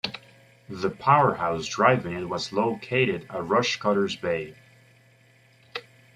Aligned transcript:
The 0.67 0.89
powerhouse 0.89 1.67
driving 1.67 2.13
it 2.13 2.25
was 2.27 2.51
located 2.51 3.21
at 3.29 3.45
Rushcutters 3.45 4.19
Bay. 4.19 4.55